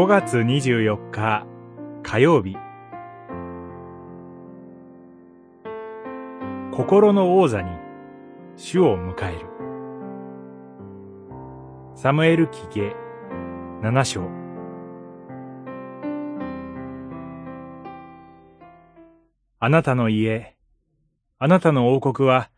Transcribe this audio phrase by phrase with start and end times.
[0.00, 1.46] 5月24日
[2.02, 2.56] 火曜日。
[6.72, 7.68] 心の王座に
[8.56, 9.46] 主を迎える。
[11.96, 12.96] サムエル記下
[13.82, 14.22] 7章。
[19.58, 20.56] あなたの家、
[21.38, 22.48] あなたの王国は、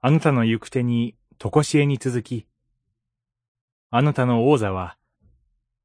[0.00, 2.46] あなたの行く手に、とこしえに続き、
[3.90, 4.96] あなたの王座は、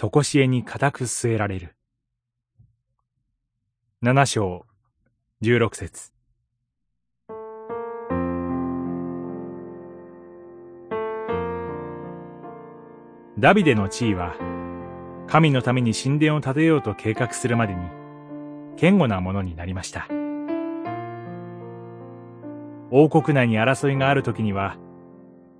[0.00, 1.74] とこしえに固く据えられる。
[4.00, 4.64] 七章、
[5.40, 6.12] 十六節。
[13.40, 14.36] ダビデの地位は、
[15.26, 17.80] 神のために神殿を建てようと計画するまでに、
[18.80, 20.06] 堅固なものになりました。
[22.92, 24.76] 王国内に争いがある時には、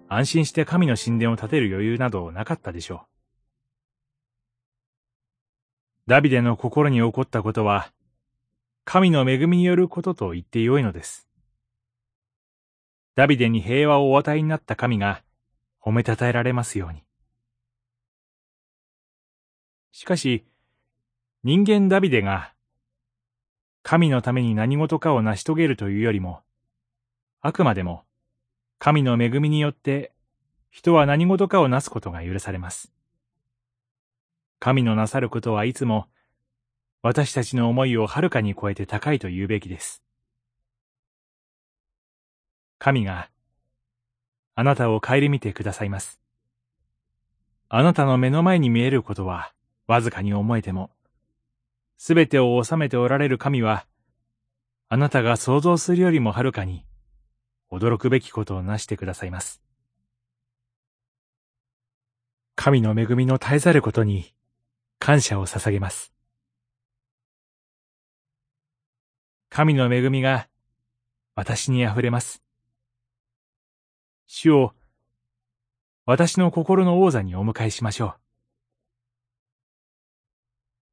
[0.09, 3.18] 安心して神の神殿を建てる余裕などなかったでしょう。
[6.09, 7.93] ダビデの心に起こったことは、
[8.87, 11.29] 神の恵みによることと言ってよいのです。
[13.15, 15.23] ダビデに平和をお与えになった神が
[15.85, 17.05] 褒めたたえられますように。
[19.93, 20.47] しかし、
[21.45, 22.55] 人間ダビデが
[23.83, 26.41] 神のために何事かを成し遂げるというよりも、
[27.43, 28.05] あくまでも
[28.79, 30.13] 神の恵みによって
[30.71, 32.95] 人は何事かをなすことが許されます。
[34.59, 36.07] 神のなさることはいつも
[37.03, 40.03] 私たちの思いをはるかに超えて高いと言うべきです。
[42.79, 43.31] 神が
[44.55, 46.21] あなたを顧みてくださいます。
[47.69, 49.53] あなたの目の前に見えることは
[49.87, 50.91] わずかに思えても、
[51.97, 53.87] すべてを治めておられる神は、
[54.89, 56.85] あなたが想像するよりもはるかに
[57.71, 59.63] 驚くべきことをなしてくださいます。
[62.57, 64.35] 神の恵みの絶えざることに
[65.09, 66.13] 感謝を捧げます。
[69.49, 70.51] 神の恵みが
[71.35, 72.43] 私に溢れます。
[74.27, 74.75] 主を
[76.05, 78.15] 私の心の王座にお迎えしましょう。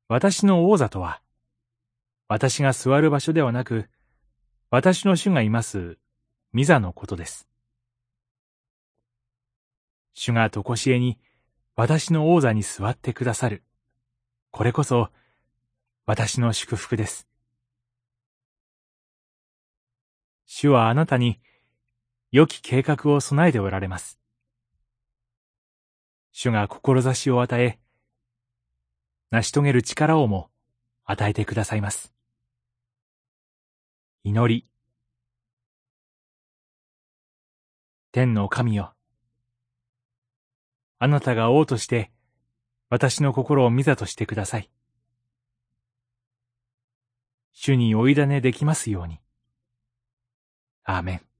[0.07, 1.21] 私の王座とは、
[2.29, 3.89] 私が座る場所ではなく、
[4.69, 5.97] 私の主がいます
[6.53, 7.49] ミザのことです。
[10.13, 11.19] 主がとこしえに
[11.75, 13.65] 私の王座に座ってくださる。
[14.55, 15.09] これこそ
[16.05, 17.27] 私の祝福です。
[20.45, 21.41] 主はあなたに
[22.31, 24.17] 良き計画を備えておられます。
[26.31, 27.79] 主が志を与え、
[29.29, 30.49] 成し遂げる力をも
[31.03, 32.13] 与えてくださいます。
[34.23, 34.65] 祈り。
[38.13, 38.93] 天の神よ。
[40.97, 42.14] あなたが王として、
[42.89, 44.69] 私の心を見ざとしてください。
[47.53, 49.19] 主にお委ねできますように。
[50.83, 51.34] アーメン。